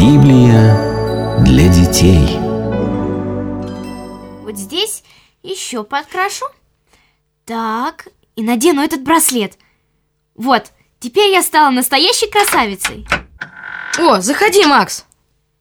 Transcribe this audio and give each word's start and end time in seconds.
Библия 0.00 1.44
для 1.44 1.68
детей. 1.68 2.38
Вот 4.42 4.56
здесь 4.56 5.04
еще 5.42 5.84
подкрашу. 5.84 6.46
Так, 7.44 8.08
и 8.34 8.42
надену 8.42 8.80
этот 8.80 9.02
браслет. 9.02 9.58
Вот, 10.34 10.72
теперь 11.00 11.30
я 11.30 11.42
стала 11.42 11.68
настоящей 11.68 12.30
красавицей. 12.30 13.06
О, 13.98 14.22
заходи, 14.22 14.64
Макс. 14.64 15.04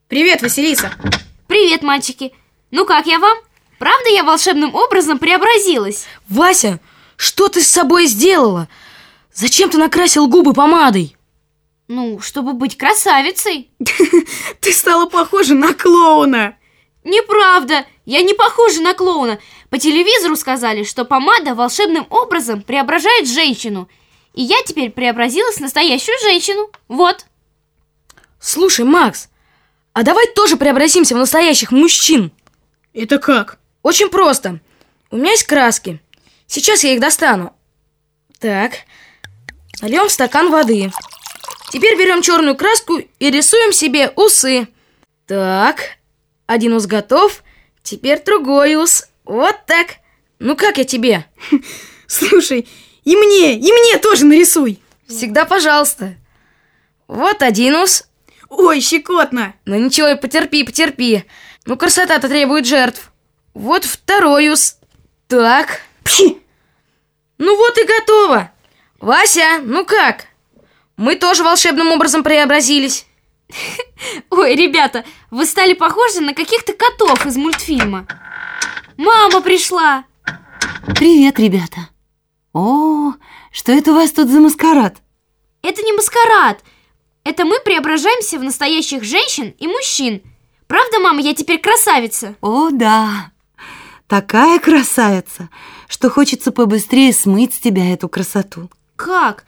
Привет, 0.08 0.42
Василиса. 0.42 0.94
Привет, 1.48 1.82
мальчики. 1.82 2.32
Ну 2.72 2.86
как 2.86 3.08
я 3.08 3.20
вам? 3.20 3.38
Правда 3.78 4.10
я 4.10 4.24
волшебным 4.24 4.74
образом 4.74 5.20
преобразилась? 5.20 6.06
Вася, 6.30 6.80
что 7.18 7.50
ты 7.50 7.62
с 7.62 7.68
собой 7.68 8.06
сделала? 8.06 8.70
Зачем 9.34 9.70
ты 9.70 9.78
накрасил 9.78 10.28
губы 10.30 10.54
помадой? 10.54 11.18
Ну, 11.90 12.20
чтобы 12.20 12.54
быть 12.54 12.78
красавицей. 12.78 13.72
Ты 14.62 14.72
стала 14.72 15.08
похожа 15.08 15.56
на 15.56 15.74
клоуна. 15.74 16.56
Неправда, 17.04 17.84
я 18.06 18.22
не 18.22 18.36
похожа 18.36 18.80
на 18.80 18.94
клоуна. 18.94 19.40
По 19.72 19.80
телевизору 19.80 20.36
сказали, 20.36 20.84
что 20.84 21.04
помада 21.04 21.56
волшебным 21.56 22.06
образом 22.12 22.62
преображает 22.62 23.28
женщину. 23.28 23.90
И 24.36 24.44
я 24.44 24.62
теперь 24.62 24.92
преобразилась 24.92 25.56
в 25.56 25.62
настоящую 25.62 26.16
женщину. 26.20 26.70
Вот. 26.88 27.26
Слушай, 28.40 28.86
Макс, 28.86 29.28
а 29.94 30.04
давай 30.04 30.28
тоже 30.28 30.58
преобразимся 30.58 31.16
в 31.16 31.18
настоящих 31.18 31.72
мужчин. 31.72 32.32
Это 32.94 33.18
как? 33.18 33.58
Очень 33.82 34.10
просто. 34.10 34.60
У 35.10 35.18
меня 35.18 35.32
есть 35.32 35.48
краски. 35.48 36.00
Сейчас 36.46 36.84
я 36.84 36.94
их 36.94 37.00
достану. 37.00 37.52
Так. 38.38 38.74
Нальем 39.82 40.08
в 40.08 40.12
стакан 40.12 40.52
воды. 40.52 40.92
Теперь 41.72 41.98
берем 41.98 42.22
черную 42.22 42.56
краску 42.56 42.98
и 42.98 43.32
рисуем 43.32 43.72
себе 43.72 44.12
усы. 44.16 44.68
Так. 45.28 45.98
Один 46.48 46.74
ус 46.74 46.88
готов. 46.88 47.44
Теперь 47.84 48.24
другой 48.24 48.76
ус. 48.76 49.08
Вот 49.24 49.56
так. 49.68 49.98
Ну 50.40 50.56
как 50.56 50.78
я 50.78 50.84
тебе? 50.84 51.26
Слушай, 52.08 52.68
и 53.04 53.16
мне, 53.16 53.56
и 53.56 53.72
мне 53.72 53.98
тоже 53.98 54.26
нарисуй. 54.26 54.80
Всегда 55.08 55.46
пожалуйста. 55.46 56.16
Вот 57.08 57.44
один 57.44 57.76
ус. 57.76 58.06
Ой, 58.50 58.82
щекотно. 58.82 59.54
Ну 59.66 59.76
ничего, 59.76 60.16
потерпи, 60.18 60.64
потерпи. 60.64 61.26
Ну 61.66 61.78
красота-то 61.78 62.28
требует 62.28 62.66
жертв. 62.66 63.12
Вот 63.54 63.86
второй 63.86 64.50
ус. 64.50 64.78
Так. 65.28 65.82
Пхи. 66.04 66.42
Ну 67.38 67.56
вот 67.56 67.78
и 67.78 67.84
готово. 67.84 68.52
Вася, 69.00 69.60
ну 69.64 69.86
как? 69.86 70.26
Мы 71.00 71.16
тоже 71.16 71.46
волшебным 71.46 71.94
образом 71.94 72.24
преобразились. 72.24 73.06
Ой, 74.30 74.56
ребята, 74.56 75.06
вы 75.32 75.46
стали 75.46 75.74
похожи 75.74 76.20
на 76.20 76.34
каких-то 76.34 76.74
котов 76.74 77.26
из 77.26 77.38
мультфильма. 77.38 78.06
Мама 78.98 79.40
пришла. 79.40 80.04
Привет, 80.98 81.40
ребята. 81.40 81.88
О, 82.52 83.14
что 83.54 83.72
это 83.72 83.92
у 83.92 83.96
вас 83.96 84.12
тут 84.12 84.28
за 84.28 84.42
маскарад? 84.42 84.98
Это 85.62 85.82
не 85.84 85.94
маскарад. 85.94 86.60
Это 87.24 87.46
мы 87.46 87.62
преображаемся 87.62 88.38
в 88.38 88.44
настоящих 88.44 89.06
женщин 89.06 89.56
и 89.58 89.68
мужчин. 89.68 90.22
Правда, 90.68 91.00
мама, 91.00 91.22
я 91.22 91.34
теперь 91.34 91.62
красавица? 91.62 92.36
О, 92.42 92.72
да. 92.72 93.32
Такая 94.08 94.60
красавица, 94.60 95.48
что 95.88 96.10
хочется 96.10 96.52
побыстрее 96.52 97.14
смыть 97.14 97.54
с 97.54 97.60
тебя 97.60 97.94
эту 97.94 98.10
красоту. 98.10 98.70
Как? 98.98 99.46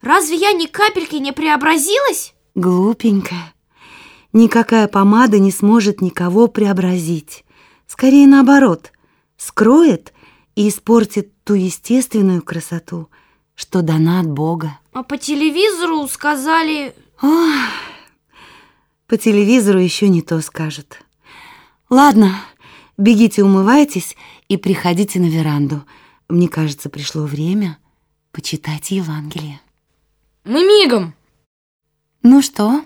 Разве 0.00 0.36
я 0.36 0.52
ни 0.52 0.66
капельки 0.66 1.16
не 1.16 1.32
преобразилась? 1.32 2.34
Глупенькая. 2.54 3.54
Никакая 4.32 4.88
помада 4.88 5.38
не 5.38 5.50
сможет 5.50 6.00
никого 6.00 6.48
преобразить. 6.48 7.44
Скорее 7.86 8.26
наоборот, 8.26 8.92
скроет 9.36 10.12
и 10.54 10.68
испортит 10.68 11.32
ту 11.44 11.54
естественную 11.54 12.42
красоту, 12.42 13.08
что 13.54 13.82
дана 13.82 14.20
от 14.20 14.30
Бога. 14.30 14.78
А 14.92 15.02
по 15.02 15.16
телевизору 15.16 16.06
сказали... 16.06 16.94
Ох, 17.22 17.54
по 19.06 19.16
телевизору 19.16 19.80
еще 19.80 20.08
не 20.08 20.22
то 20.22 20.40
скажут. 20.42 21.00
Ладно, 21.88 22.34
бегите 22.98 23.42
умывайтесь 23.42 24.14
и 24.48 24.56
приходите 24.56 25.18
на 25.18 25.30
веранду. 25.30 25.84
Мне 26.28 26.48
кажется, 26.48 26.90
пришло 26.90 27.22
время 27.22 27.78
почитать 28.30 28.90
Евангелие. 28.90 29.60
Мы 30.48 30.64
мигом. 30.64 31.12
Ну 32.22 32.40
что, 32.40 32.80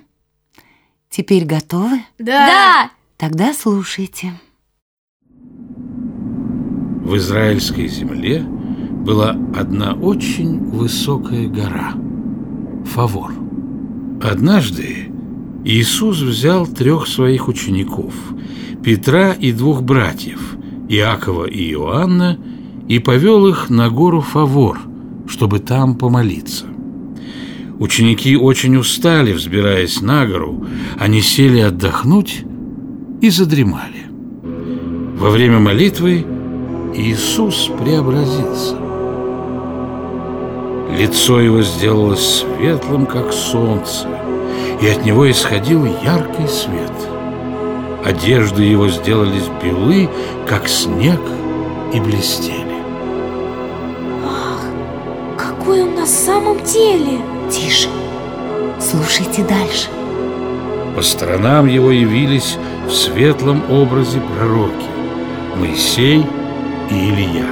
теперь 1.09 1.45
готовы? 1.45 2.01
Да! 2.19 2.91
Тогда 3.17 3.55
слушайте. 3.55 4.33
В 7.05 7.17
израильской 7.19 7.87
земле 7.87 8.41
была 8.43 9.37
одна 9.55 9.93
очень 9.93 10.59
высокая 10.59 11.47
гора– 11.47 11.95
Фавор. 12.87 13.33
Однажды 14.21 15.13
Иисус 15.65 16.21
взял 16.21 16.67
трех 16.67 17.07
своих 17.07 17.47
учеников– 17.47 18.13
Петра 18.83 19.35
и 19.35 19.53
двух 19.53 19.83
братьев– 19.83 20.57
Иакова 20.89 21.45
и 21.45 21.71
Иоанна– 21.71 22.41
и 22.89 22.99
повел 22.99 23.47
их 23.47 23.71
на 23.71 23.89
гору 23.89 24.21
Фавор, 24.21 24.81
чтобы 25.29 25.61
там 25.61 25.95
помолиться. 25.95 26.72
Ученики 27.83 28.37
очень 28.37 28.77
устали, 28.77 29.33
взбираясь 29.33 30.01
на 30.03 30.25
гору, 30.25 30.65
они 31.01 31.21
сели 31.21 31.59
отдохнуть 31.59 32.45
и 33.21 33.29
задремали. 33.29 34.07
Во 35.19 35.31
время 35.31 35.59
молитвы 35.59 36.25
Иисус 36.95 37.73
преобразился. 37.81 38.77
Лицо 40.97 41.41
его 41.41 41.63
сделалось 41.63 42.45
светлым, 42.45 43.05
как 43.05 43.33
солнце, 43.33 44.07
и 44.81 44.87
от 44.87 45.05
него 45.05 45.29
исходил 45.29 45.85
яркий 45.85 46.47
свет. 46.47 46.93
Одежды 48.05 48.63
его 48.63 48.91
сделались 48.91 49.51
белы, 49.61 50.09
как 50.47 50.69
снег, 50.69 51.19
и 51.93 51.99
блестели. 51.99 52.79
Ах, 54.25 54.67
какой 55.37 55.83
он 55.83 55.97
на 55.97 56.07
самом 56.07 56.63
деле! 56.63 57.42
Тише, 57.53 57.89
слушайте 58.81 59.45
дальше. 59.45 59.89
По 60.97 61.03
сторонам 61.03 61.67
его 61.67 61.91
явились 61.91 62.57
в 62.87 62.91
светлом 62.91 63.63
образе 63.71 64.23
пророки 64.23 64.87
Моисей 65.59 66.25
и 66.91 66.95
Илья. 66.95 67.45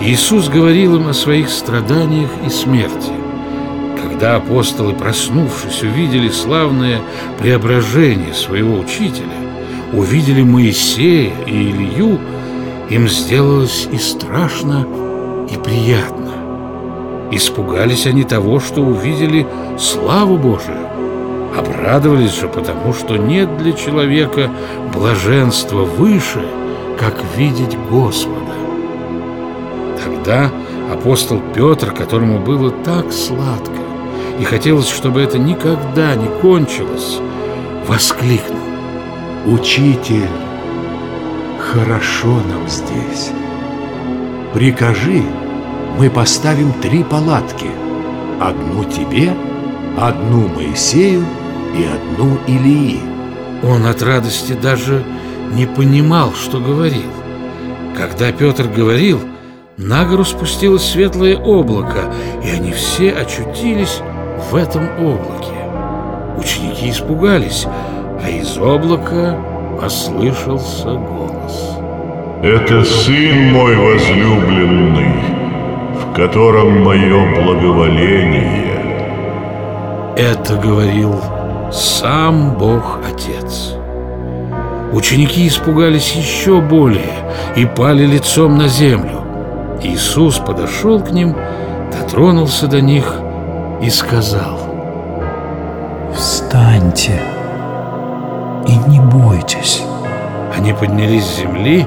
Иисус 0.00 0.48
говорил 0.48 0.96
им 0.96 1.08
о 1.08 1.14
своих 1.14 1.50
страданиях 1.50 2.30
и 2.46 2.48
смерти. 2.48 3.10
Когда 4.00 4.36
апостолы, 4.36 4.92
проснувшись, 4.92 5.82
увидели 5.82 6.28
славное 6.28 7.00
преображение 7.40 8.34
своего 8.34 8.78
учителя, 8.78 9.26
увидели 9.92 10.44
Моисея 10.44 11.32
и 11.44 11.70
Илью, 11.70 12.20
им 12.88 13.08
сделалось 13.08 13.88
и 13.90 13.98
страшно, 13.98 14.86
и 15.50 15.56
приятно. 15.56 16.25
Испугались 17.30 18.06
они 18.06 18.24
того, 18.24 18.60
что 18.60 18.82
увидели 18.82 19.46
славу 19.78 20.36
Божию. 20.36 20.86
Обрадовались 21.56 22.38
же 22.38 22.48
потому, 22.48 22.92
что 22.92 23.16
нет 23.16 23.56
для 23.58 23.72
человека 23.72 24.50
блаженства 24.94 25.84
выше, 25.84 26.46
как 26.98 27.14
видеть 27.36 27.76
Господа. 27.90 28.52
Тогда 30.04 30.50
апостол 30.92 31.40
Петр, 31.54 31.92
которому 31.92 32.38
было 32.38 32.70
так 32.70 33.12
сладко, 33.12 33.72
и 34.38 34.44
хотелось, 34.44 34.88
чтобы 34.88 35.20
это 35.22 35.38
никогда 35.38 36.14
не 36.14 36.28
кончилось, 36.40 37.18
воскликнул. 37.86 38.60
Учитель, 39.46 40.28
хорошо 41.58 42.28
нам 42.28 42.68
здесь. 42.68 43.30
Прикажи, 44.52 45.22
мы 45.98 46.10
поставим 46.10 46.72
три 46.74 47.02
палатки. 47.02 47.66
Одну 48.40 48.84
тебе, 48.84 49.32
одну 49.98 50.48
Моисею 50.48 51.24
и 51.74 51.84
одну 51.84 52.38
Илии. 52.46 53.00
Он 53.62 53.86
от 53.86 54.02
радости 54.02 54.52
даже 54.52 55.02
не 55.52 55.66
понимал, 55.66 56.32
что 56.32 56.58
говорил. 56.58 57.10
Когда 57.96 58.30
Петр 58.30 58.64
говорил, 58.64 59.20
на 59.78 60.04
гору 60.04 60.24
спустилось 60.24 60.84
светлое 60.84 61.36
облако, 61.36 62.12
и 62.44 62.50
они 62.50 62.72
все 62.72 63.10
очутились 63.12 64.00
в 64.50 64.54
этом 64.54 64.84
облаке. 64.98 65.54
Ученики 66.38 66.90
испугались, 66.90 67.66
а 68.22 68.28
из 68.28 68.56
облака 68.58 69.38
послышался 69.80 70.92
голос. 70.92 71.76
Это 72.42 72.84
Сын 72.84 73.52
мой 73.52 73.76
возлюбленный, 73.76 75.35
в 75.96 76.12
котором 76.14 76.82
мое 76.82 77.42
благоволение. 77.42 78.76
Это 80.16 80.56
говорил 80.56 81.14
сам 81.72 82.56
Бог 82.56 83.00
Отец. 83.06 83.74
Ученики 84.92 85.46
испугались 85.46 86.12
еще 86.12 86.60
более 86.60 87.12
и 87.56 87.66
пали 87.66 88.06
лицом 88.06 88.56
на 88.56 88.68
землю. 88.68 89.22
Иисус 89.82 90.38
подошел 90.38 91.00
к 91.00 91.10
ним, 91.10 91.36
дотронулся 91.92 92.66
до 92.66 92.80
них 92.80 93.14
и 93.82 93.90
сказал 93.90 94.58
«Встаньте 96.14 97.20
и 98.66 98.76
не 98.88 99.00
бойтесь». 99.00 99.82
Они 100.56 100.72
поднялись 100.72 101.24
с 101.24 101.40
земли, 101.40 101.86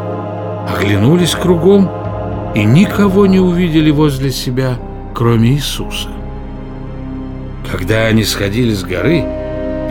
оглянулись 0.67 1.33
кругом 1.33 1.89
и 2.55 2.63
никого 2.63 3.25
не 3.25 3.39
увидели 3.39 3.91
возле 3.91 4.31
себя, 4.31 4.79
кроме 5.13 5.51
Иисуса. 5.51 6.09
Когда 7.69 8.05
они 8.07 8.23
сходили 8.23 8.73
с 8.73 8.83
горы, 8.83 9.23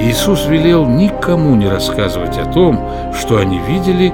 Иисус 0.01 0.47
велел 0.47 0.87
никому 0.87 1.55
не 1.57 1.69
рассказывать 1.69 2.37
о 2.39 2.47
том, 2.47 3.13
что 3.15 3.39
они 3.39 3.61
видели, 3.69 4.13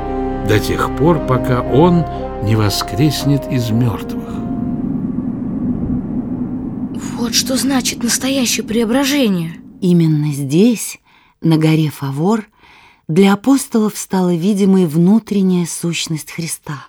до 0.49 0.59
тех 0.59 0.95
пор, 0.97 1.27
пока 1.27 1.63
Он 1.63 2.05
не 2.43 2.57
воскреснет 2.57 3.51
из 3.51 3.71
мертвых. 3.71 4.25
Вот 7.17 7.35
что 7.35 7.57
значит 7.57 8.03
настоящее 8.03 8.65
преображение. 8.65 9.53
Именно 9.81 10.33
здесь, 10.33 10.99
на 11.41 11.57
горе 11.57 11.91
Фавор, 11.91 12.47
для 13.09 13.33
апостолов 13.33 13.97
стала 13.97 14.35
видимой 14.35 14.87
внутренняя 14.87 15.67
сущность 15.67 16.31
Христа. 16.31 16.87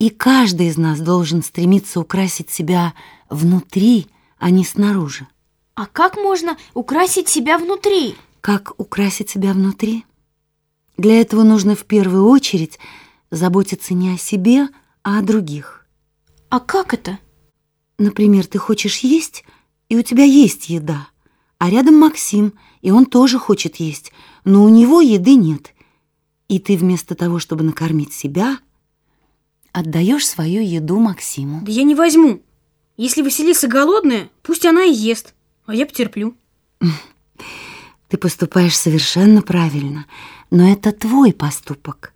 И 0.00 0.08
каждый 0.08 0.68
из 0.68 0.78
нас 0.78 0.98
должен 0.98 1.42
стремиться 1.42 2.00
украсить 2.00 2.50
себя 2.50 2.94
внутри, 3.28 4.06
а 4.38 4.48
не 4.48 4.64
снаружи. 4.64 5.28
А 5.74 5.84
как 5.84 6.16
можно 6.16 6.56
украсить 6.72 7.28
себя 7.28 7.58
внутри? 7.58 8.16
Как 8.40 8.72
украсить 8.78 9.28
себя 9.28 9.52
внутри? 9.52 10.06
Для 10.96 11.20
этого 11.20 11.42
нужно 11.42 11.76
в 11.76 11.84
первую 11.84 12.24
очередь 12.28 12.78
заботиться 13.30 13.92
не 13.92 14.14
о 14.14 14.16
себе, 14.16 14.68
а 15.02 15.18
о 15.18 15.22
других. 15.22 15.86
А 16.48 16.60
как 16.60 16.94
это? 16.94 17.18
Например, 17.98 18.46
ты 18.46 18.56
хочешь 18.56 19.00
есть, 19.00 19.44
и 19.90 19.98
у 19.98 20.02
тебя 20.02 20.24
есть 20.24 20.70
еда, 20.70 21.08
а 21.58 21.68
рядом 21.68 21.98
Максим, 21.98 22.54
и 22.80 22.90
он 22.90 23.04
тоже 23.04 23.38
хочет 23.38 23.76
есть, 23.76 24.12
но 24.46 24.64
у 24.64 24.70
него 24.70 25.02
еды 25.02 25.34
нет. 25.34 25.74
И 26.48 26.58
ты 26.58 26.78
вместо 26.78 27.14
того, 27.14 27.38
чтобы 27.38 27.64
накормить 27.64 28.14
себя, 28.14 28.58
отдаешь 29.72 30.26
свою 30.26 30.62
еду 30.62 30.98
Максиму. 30.98 31.60
Да 31.62 31.72
я 31.72 31.82
не 31.82 31.94
возьму. 31.94 32.40
Если 32.96 33.22
Василиса 33.22 33.66
голодная, 33.66 34.28
пусть 34.42 34.66
она 34.66 34.84
и 34.84 34.92
ест, 34.92 35.34
а 35.66 35.74
я 35.74 35.86
потерплю. 35.86 36.34
Ты 38.08 38.16
поступаешь 38.16 38.76
совершенно 38.76 39.40
правильно, 39.40 40.06
но 40.50 40.70
это 40.70 40.92
твой 40.92 41.32
поступок. 41.32 42.12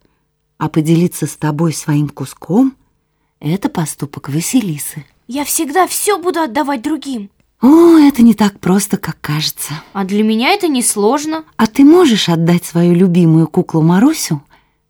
А 0.59 0.69
поделиться 0.69 1.27
с 1.27 1.37
тобой 1.37 1.73
своим 1.73 2.09
куском— 2.09 2.75
это 3.41 3.69
поступок 3.69 4.29
Василисы. 4.29 5.05
Я 5.27 5.45
всегда 5.45 5.87
все 5.87 6.19
буду 6.19 6.41
отдавать 6.41 6.83
другим. 6.83 7.31
О, 7.63 7.97
это 7.97 8.23
не 8.23 8.35
так 8.35 8.61
просто, 8.61 8.99
как 8.99 9.19
кажется. 9.21 9.73
А 9.95 10.05
для 10.05 10.23
меня 10.23 10.51
это 10.51 10.69
несложно. 10.69 11.45
А 11.57 11.67
ты 11.67 11.83
можешь 11.83 12.29
отдать 12.29 12.65
свою 12.65 12.95
любимую 12.95 13.47
куклу 13.47 13.81
Марусю 13.81 14.43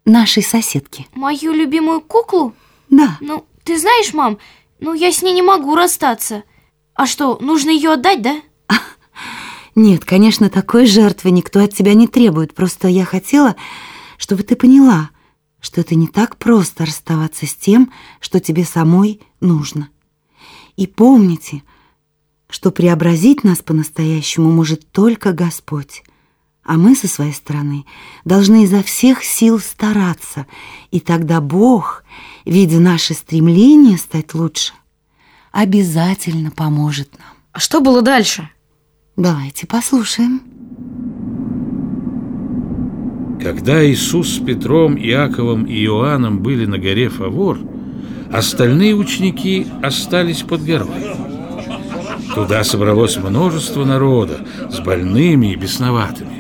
нашей 0.05 0.43
соседке? 0.43 1.07
Мою 1.15 1.53
любимую 1.53 2.01
куклу? 2.01 2.55
Да. 2.89 3.17
Ну, 3.21 3.45
ты 3.65 3.79
знаешь, 3.79 4.13
мам, 4.13 4.39
ну 4.81 4.95
я 4.95 5.13
с 5.13 5.23
ней 5.23 5.33
не 5.33 5.43
могу 5.43 5.75
расстаться. 5.75 6.45
А 6.95 7.07
что, 7.07 7.39
нужно 7.41 7.71
ее 7.71 7.93
отдать, 7.93 8.23
да? 8.23 8.41
Нет, 9.75 10.05
конечно, 10.05 10.49
такой 10.51 10.87
жертвы 10.87 11.31
никто 11.31 11.61
от 11.61 11.75
тебя 11.75 11.95
не 11.95 12.07
требует. 12.07 12.55
Просто 12.55 12.89
я 12.89 13.05
хотела, 13.05 13.57
чтобы 14.19 14.43
ты 14.43 14.55
поняла, 14.55 15.11
что 15.61 15.81
это 15.81 15.95
не 15.95 16.07
так 16.07 16.37
просто 16.37 16.85
расставаться 16.87 17.47
с 17.47 17.55
тем, 17.55 17.93
что 18.21 18.39
тебе 18.39 18.65
самой 18.65 19.21
нужно. 19.41 19.89
И 20.77 20.87
помните, 20.87 21.63
что 22.49 22.71
преобразить 22.71 23.43
нас 23.43 23.63
по-настоящему 23.63 24.53
может 24.53 24.91
только 24.93 25.33
Господь. 25.33 26.05
А 26.65 26.79
мы 26.79 26.97
со 26.97 27.09
своей 27.09 27.35
стороны 27.35 27.85
должны 28.25 28.65
изо 28.65 28.83
всех 28.83 29.23
сил 29.23 29.59
стараться, 29.59 30.47
и 30.91 30.99
тогда 30.99 31.41
Бог, 31.43 32.05
видя 32.47 32.81
наше 32.81 33.13
стремление 33.13 33.99
стать 33.99 34.33
лучше, 34.33 34.73
обязательно 35.53 36.51
поможет 36.51 37.11
нам. 37.19 37.29
А 37.53 37.61
что 37.61 37.81
было 37.81 38.01
дальше? 38.01 38.49
Давайте 39.17 39.67
послушаем. 39.67 40.43
Когда 43.43 43.85
Иисус 43.87 44.37
с 44.37 44.39
Петром, 44.39 44.97
Иаковом 44.97 45.65
и 45.67 45.85
Иоанном 45.85 46.39
были 46.39 46.65
на 46.65 46.79
горе 46.79 47.11
Фавор, 47.11 47.59
остальные 48.33 48.95
ученики 48.95 49.67
остались 49.83 50.43
под 50.43 50.65
горой. 50.65 50.89
Туда 52.35 52.65
собралось 52.65 53.19
множество 53.19 53.85
народа 53.85 54.47
с 54.71 54.81
больными 54.81 55.53
и 55.53 55.57
бесноватыми. 55.57 56.34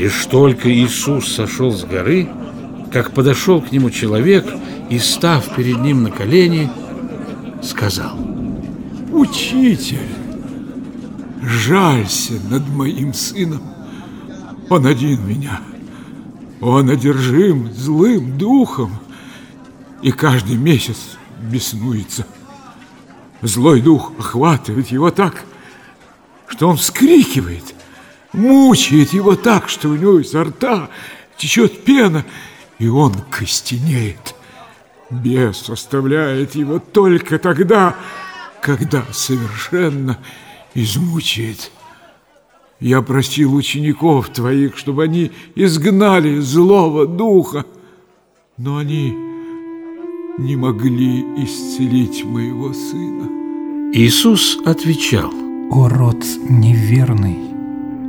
Лишь 0.00 0.24
только 0.24 0.72
Иисус 0.72 1.30
сошел 1.30 1.72
с 1.72 1.84
горы, 1.84 2.26
как 2.90 3.12
подошел 3.12 3.60
к 3.60 3.70
нему 3.70 3.90
человек 3.90 4.46
и, 4.88 4.98
став 4.98 5.54
перед 5.54 5.76
ним 5.80 6.04
на 6.04 6.10
колени, 6.10 6.70
сказал 7.62 8.16
Учитель, 9.12 10.08
жалься 11.42 12.32
над 12.48 12.66
моим 12.70 13.12
сыном. 13.12 13.60
Он 14.70 14.86
один 14.86 15.28
меня. 15.28 15.60
Он 16.62 16.88
одержим 16.88 17.70
злым 17.70 18.38
духом 18.38 19.00
и 20.00 20.12
каждый 20.12 20.56
месяц 20.56 21.18
беснуется. 21.42 22.26
Злой 23.42 23.82
дух 23.82 24.12
охватывает 24.18 24.86
его 24.86 25.10
так, 25.10 25.44
что 26.48 26.70
он 26.70 26.78
вскрикивает, 26.78 27.74
мучает 28.32 29.12
его 29.12 29.36
так, 29.36 29.68
что 29.68 29.88
у 29.88 29.96
него 29.96 30.20
изо 30.20 30.44
рта 30.44 30.90
течет 31.36 31.84
пена, 31.84 32.24
и 32.78 32.88
он 32.88 33.14
костенеет. 33.30 34.34
Бес 35.10 35.68
оставляет 35.68 36.54
его 36.54 36.78
только 36.78 37.38
тогда, 37.38 37.96
когда 38.62 39.04
совершенно 39.12 40.18
измучает. 40.74 41.70
Я 42.78 43.02
просил 43.02 43.54
учеников 43.54 44.30
твоих, 44.30 44.78
чтобы 44.78 45.02
они 45.02 45.32
изгнали 45.54 46.38
злого 46.38 47.06
духа, 47.06 47.66
но 48.56 48.78
они 48.78 49.14
не 50.38 50.56
могли 50.56 51.20
исцелить 51.44 52.24
моего 52.24 52.72
сына. 52.72 53.28
Иисус 53.92 54.58
отвечал 54.64 55.32
О 55.70 55.88
род 55.88 56.24
неверный 56.48 57.59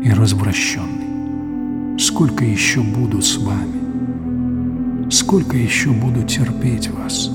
и 0.04 0.12
развращенный, 0.12 2.00
сколько 2.00 2.44
еще 2.44 2.82
буду 2.82 3.22
с 3.22 3.38
вами? 3.38 5.10
Сколько 5.12 5.58
еще 5.58 5.90
буду 5.92 6.24
терпеть 6.24 6.90
вас? 6.90 7.30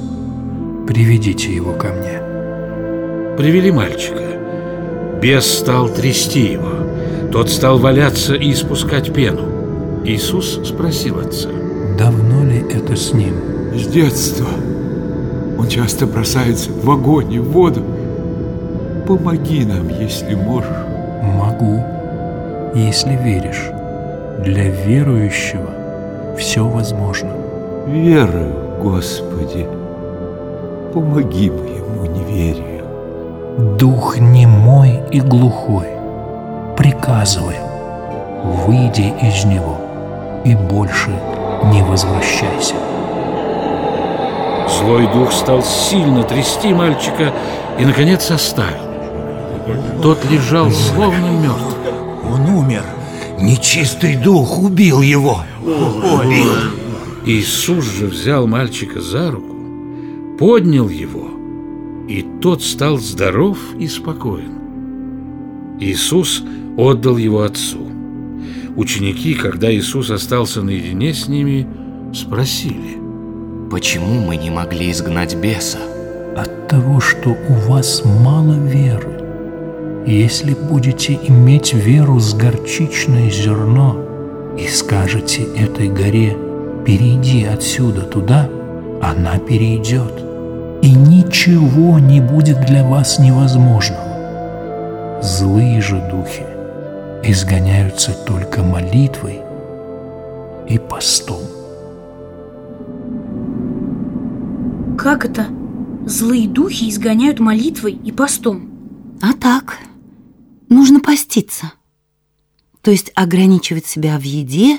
Приведите 0.87 1.55
его 1.55 1.73
ко 1.75 1.89
мне. 1.89 3.37
Привели 3.37 3.71
мальчика. 3.71 4.23
Бес 5.21 5.47
стал 5.47 5.89
трясти 5.89 6.53
его. 6.53 7.31
Тот 7.31 7.51
стал 7.51 7.79
валяться 7.79 8.35
и 8.35 8.53
испускать 8.53 9.13
пену. 9.13 10.03
Иисус 10.05 10.61
спросил 10.65 11.21
отца. 11.21 11.51
Давно 11.99 12.45
ли 12.45 12.59
это 12.59 12.97
с 12.97 13.13
ним? 13.13 13.35
С 13.75 13.87
детства 13.87 14.49
он 15.59 15.69
часто 15.69 16.07
бросается 16.07 16.71
в 16.73 16.91
огонь 16.91 17.33
и 17.33 17.39
в 17.39 17.51
воду. 17.51 17.83
Помоги 19.07 19.65
нам, 19.65 19.89
если 19.89 20.35
можешь. 20.35 20.71
Могу, 21.23 21.83
если 22.77 23.17
веришь. 23.17 23.71
Для 24.39 24.69
верующего 24.69 26.37
все 26.39 26.67
возможно. 26.67 27.31
Верую, 27.87 28.79
Господи. 28.83 29.67
Помоги 30.93 31.51
моему 31.51 32.05
неверию. 32.05 32.85
Дух 33.79 34.19
немой 34.19 35.01
и 35.11 35.21
глухой, 35.21 35.87
приказываю, 36.77 37.57
выйди 38.67 39.15
из 39.23 39.45
него 39.47 39.79
и 40.45 40.55
больше 40.55 41.11
не 41.73 41.83
возвращайся. 41.83 42.75
Злой 44.69 45.07
дух 45.15 45.33
стал 45.33 45.63
сильно 45.63 46.23
трясти 46.23 46.75
мальчика 46.75 47.33
и, 47.79 47.85
наконец, 47.87 48.31
оставил. 48.31 48.87
Тот 50.03 50.19
лежал 50.31 50.71
словно 50.71 51.31
мертв. 51.31 51.77
Он 52.31 52.41
умер. 52.51 52.83
Нечистый 53.41 54.17
дух 54.17 54.59
убил 54.59 55.03
его. 55.03 55.45
Убил. 55.63 56.53
Иисус 57.27 57.85
же 57.85 58.07
взял 58.07 58.47
мальчика 58.47 59.01
за 59.01 59.33
руку, 59.33 59.57
поднял 60.39 60.89
его, 60.89 61.29
и 62.09 62.25
тот 62.41 62.63
стал 62.63 62.99
здоров 62.99 63.59
и 63.79 63.89
спокоен. 63.89 65.77
Иисус 65.81 66.45
отдал 66.77 67.17
его 67.17 67.43
отцу. 67.43 67.81
Ученики, 68.77 69.35
когда 69.35 69.75
Иисус 69.75 70.11
остался 70.11 70.63
наедине 70.63 71.15
с 71.15 71.27
ними, 71.27 71.67
спросили. 72.15 72.97
Почему 73.71 74.21
мы 74.21 74.37
не 74.37 74.51
могли 74.51 74.93
изгнать 74.93 75.35
беса? 75.35 75.79
От 76.37 76.69
того, 76.69 77.01
что 77.01 77.31
у 77.31 77.53
вас 77.69 78.05
мало 78.05 78.55
веры. 78.55 79.26
Если 80.07 80.55
будете 80.55 81.15
иметь 81.15 81.75
веру 81.75 82.21
с 82.21 82.33
горчичное 82.33 83.29
зерно 83.29 84.55
и 84.57 84.69
скажете 84.69 85.43
этой 85.43 85.89
горе 85.89 86.37
«перейди 86.87 87.45
отсюда 87.45 88.03
туда», 88.03 88.49
она 89.03 89.39
перейдет, 89.39 90.23
и 90.81 90.93
ничего 90.93 91.99
не 91.99 92.21
будет 92.21 92.65
для 92.67 92.85
вас 92.85 93.19
невозможного. 93.19 95.21
Злые 95.23 95.81
же 95.81 95.97
духи 96.09 96.45
изгоняются 97.25 98.13
только 98.13 98.63
молитвой 98.63 99.41
и 100.69 100.79
постом. 100.79 101.41
Как 104.97 105.25
это? 105.25 105.47
Злые 106.07 106.49
духи 106.49 106.91
изгоняют 106.91 107.41
молитвой 107.41 107.93
и 107.93 108.13
постом. 108.13 108.71
А 109.21 109.33
так, 109.33 109.79
нужно 110.69 111.01
поститься. 111.01 111.73
То 112.83 112.91
есть 112.91 113.11
ограничивать 113.15 113.87
себя 113.87 114.19
в 114.19 114.23
еде 114.23 114.79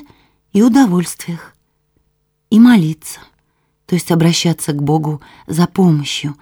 и 0.54 0.62
удовольствиях. 0.62 1.54
И 2.50 2.60
молиться. 2.60 3.20
То 3.86 3.96
есть 3.96 4.12
обращаться 4.12 4.74
к 4.74 4.82
Богу 4.82 5.22
за 5.48 5.68
помощью, 5.68 6.36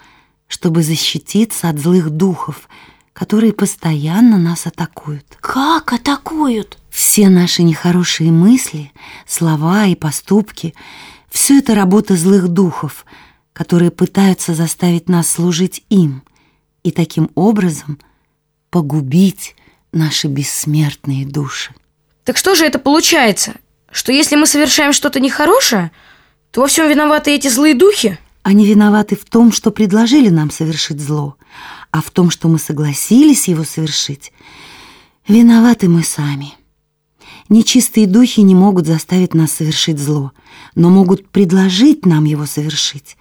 чтобы 0.47 0.83
защититься 0.83 1.69
от 1.69 1.79
злых 1.79 2.09
духов, 2.09 2.69
которые 3.13 3.53
постоянно 3.53 4.37
нас 4.37 4.67
атакуют. 4.67 5.37
Как 5.41 5.93
атакуют? 5.93 6.77
Все 6.89 7.29
наши 7.29 7.63
нехорошие 7.63 8.31
мысли, 8.31 8.91
слова 9.25 9.85
и 9.85 9.95
поступки— 9.95 10.73
все 11.35 11.57
это 11.57 11.75
работа 11.75 12.15
злых 12.15 12.47
духов, 12.47 13.05
которые 13.51 13.91
пытаются 13.91 14.55
заставить 14.55 15.09
нас 15.09 15.27
служить 15.27 15.83
им 15.89 16.23
и 16.81 16.91
таким 16.91 17.29
образом 17.35 17.99
погубить 18.75 19.55
наши 19.93 20.27
бессмертные 20.27 21.25
души. 21.25 21.73
Так 22.25 22.35
что 22.35 22.55
же 22.55 22.65
это 22.65 22.77
получается? 22.77 23.53
Что 23.89 24.11
если 24.11 24.35
мы 24.35 24.47
совершаем 24.47 24.91
что-то 24.91 25.21
нехорошее, 25.21 25.93
то 26.51 26.59
во 26.59 26.67
всем 26.67 26.89
виноваты 26.89 27.31
эти 27.31 27.47
злые 27.47 27.73
духи? 27.73 28.19
Они 28.43 28.65
виноваты 28.65 29.15
в 29.15 29.23
том, 29.23 29.53
что 29.53 29.71
предложили 29.71 30.27
нам 30.27 30.51
совершить 30.51 30.99
зло, 30.99 31.37
а 31.89 32.01
в 32.01 32.11
том, 32.11 32.29
что 32.29 32.49
мы 32.49 32.59
согласились 32.59 33.47
его 33.47 33.63
совершить, 33.63 34.33
виноваты 35.25 35.87
мы 35.87 36.03
сами. 36.03 36.51
Нечистые 37.47 38.07
духи 38.07 38.41
не 38.41 38.55
могут 38.55 38.87
заставить 38.87 39.33
нас 39.33 39.53
совершить 39.53 39.99
зло, 39.99 40.33
но 40.75 40.89
могут 40.89 41.29
предложить 41.29 42.05
нам 42.05 42.25
его 42.25 42.45
совершить, 42.45 43.15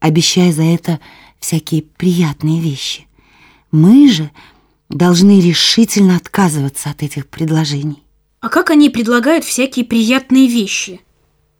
обещая 0.00 0.54
за 0.54 0.62
это 0.62 1.00
всякие 1.38 1.82
приятные 1.82 2.62
вещи. 2.62 3.06
Мы 3.70 4.10
же 4.10 4.30
должны 4.88 5.40
решительно 5.40 6.16
отказываться 6.16 6.90
от 6.90 7.02
этих 7.02 7.26
предложений. 7.26 8.02
А 8.40 8.48
как 8.48 8.70
они 8.70 8.90
предлагают 8.90 9.44
всякие 9.44 9.84
приятные 9.84 10.46
вещи? 10.46 11.00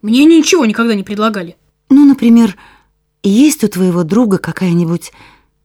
Мне 0.02 0.24
ничего 0.24 0.64
никогда 0.64 0.94
не 0.94 1.02
предлагали. 1.02 1.56
Ну, 1.88 2.04
например, 2.06 2.56
есть 3.22 3.64
у 3.64 3.68
твоего 3.68 4.04
друга 4.04 4.38
какая-нибудь 4.38 5.12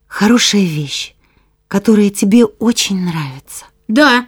хорошая 0.07 0.63
вещь, 0.63 1.13
которая 1.67 2.09
тебе 2.09 2.45
очень 2.45 3.05
нравится. 3.05 3.65
Да, 3.87 4.27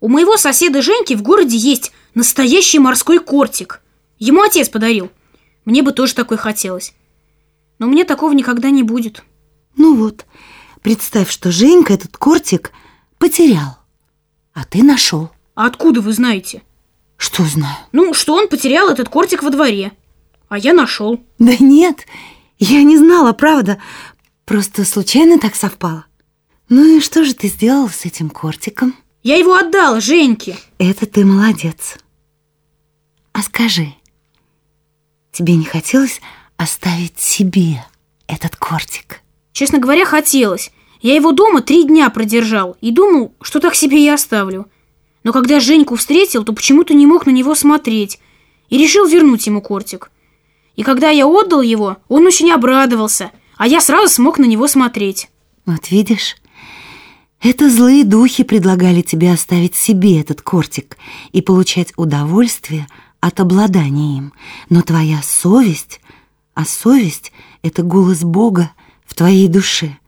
у 0.00 0.08
моего 0.08 0.36
соседа 0.36 0.82
Женьки 0.82 1.14
в 1.14 1.22
городе 1.22 1.56
есть 1.56 1.92
настоящий 2.14 2.78
морской 2.78 3.18
кортик. 3.20 3.80
Ему 4.18 4.42
отец 4.42 4.68
подарил. 4.68 5.10
Мне 5.64 5.82
бы 5.82 5.92
тоже 5.92 6.14
такой 6.14 6.36
хотелось. 6.36 6.94
Но 7.78 7.86
мне 7.86 8.04
такого 8.04 8.32
никогда 8.32 8.70
не 8.70 8.82
будет. 8.82 9.22
Ну 9.76 9.96
вот, 9.96 10.26
представь, 10.84 11.30
что 11.30 11.50
Женька 11.50 11.94
этот 11.94 12.16
кортик 12.16 12.70
потерял, 13.18 13.78
а 14.52 14.64
ты 14.64 14.84
нашел. 14.84 15.30
А 15.54 15.66
откуда 15.66 16.00
вы 16.00 16.12
знаете? 16.12 16.62
Что 17.16 17.42
знаю? 17.44 17.76
Ну, 17.92 18.12
что 18.12 18.34
он 18.34 18.48
потерял 18.48 18.90
этот 18.90 19.08
кортик 19.08 19.42
во 19.42 19.50
дворе. 19.50 19.92
А 20.48 20.58
я 20.58 20.74
нашел. 20.74 21.24
Да 21.38 21.56
нет, 21.58 22.06
я 22.58 22.82
не 22.82 22.98
знала, 22.98 23.32
правда. 23.32 23.80
Просто 24.44 24.84
случайно 24.84 25.38
так 25.38 25.56
совпало. 25.56 26.04
Ну 26.68 26.98
и 26.98 27.00
что 27.00 27.24
же 27.24 27.34
ты 27.34 27.48
сделал 27.48 27.88
с 27.88 28.04
этим 28.04 28.28
кортиком? 28.28 28.94
Я 29.22 29.36
его 29.36 29.54
отдала 29.54 30.00
Женьке. 30.00 30.58
Это 30.76 31.06
ты 31.06 31.24
молодец. 31.24 31.96
А 33.32 33.42
скажи, 33.42 33.94
тебе 35.32 35.56
не 35.56 35.64
хотелось 35.64 36.20
оставить 36.58 37.18
себе 37.18 37.82
этот 38.26 38.56
кортик? 38.56 39.23
Честно 39.54 39.78
говоря, 39.78 40.04
хотелось. 40.04 40.72
Я 41.00 41.14
его 41.14 41.30
дома 41.30 41.62
три 41.62 41.84
дня 41.84 42.10
продержал 42.10 42.76
и 42.80 42.90
думал, 42.90 43.32
что 43.40 43.60
так 43.60 43.76
себе 43.76 44.04
и 44.04 44.08
оставлю. 44.08 44.66
Но 45.22 45.32
когда 45.32 45.60
Женьку 45.60 45.94
встретил, 45.94 46.44
то 46.44 46.52
почему-то 46.52 46.92
не 46.92 47.06
мог 47.06 47.24
на 47.24 47.30
него 47.30 47.54
смотреть 47.54 48.18
и 48.68 48.76
решил 48.76 49.06
вернуть 49.06 49.46
ему 49.46 49.62
кортик. 49.62 50.10
И 50.74 50.82
когда 50.82 51.10
я 51.10 51.28
отдал 51.28 51.62
его, 51.62 51.98
он 52.08 52.26
очень 52.26 52.50
обрадовался, 52.50 53.30
а 53.56 53.68
я 53.68 53.80
сразу 53.80 54.12
смог 54.12 54.38
на 54.38 54.44
него 54.44 54.66
смотреть. 54.66 55.28
Вот 55.66 55.88
видишь, 55.88 56.34
это 57.40 57.70
злые 57.70 58.04
духи 58.04 58.42
предлагали 58.42 59.02
тебе 59.02 59.32
оставить 59.32 59.76
себе 59.76 60.20
этот 60.20 60.42
кортик 60.42 60.96
и 61.30 61.40
получать 61.42 61.92
удовольствие 61.96 62.88
от 63.20 63.38
обладания 63.38 64.18
им. 64.18 64.32
Но 64.68 64.82
твоя 64.82 65.20
совесть, 65.22 66.00
а 66.54 66.64
совесть— 66.64 67.30
это 67.62 67.82
голос 67.82 68.24
Бога 68.24 68.72
в 69.04 69.14
твоей 69.14 69.48
душе, 69.48 69.98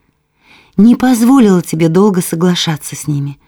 не 0.75 0.95
позволила 0.95 1.61
тебе 1.61 1.89
долго 1.89 2.21
соглашаться 2.21 2.95
с 2.95 3.07
ними. 3.07 3.39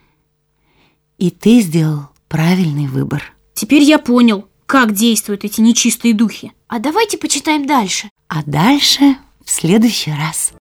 И 1.17 1.29
ты 1.29 1.61
сделал 1.61 2.09
правильный 2.27 2.87
выбор. 2.87 3.33
Теперь 3.53 3.83
я 3.83 3.99
понял, 3.99 4.47
как 4.65 4.93
действуют 4.93 5.43
эти 5.43 5.61
нечистые 5.61 6.13
духи. 6.13 6.53
А 6.67 6.79
давайте 6.79 7.17
почитаем 7.17 7.65
дальше. 7.65 8.09
А 8.27 8.43
дальше 8.45 9.17
в 9.43 9.49
следующий 9.49 10.11
раз. 10.11 10.53